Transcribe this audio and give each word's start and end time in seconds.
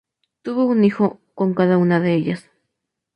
Tuvo 0.41 0.65
un 0.65 0.83
hijo 0.83 1.21
con 1.35 1.53
cada 1.53 1.77
una 1.77 1.99
de 1.99 2.15
ellas. 2.15 2.49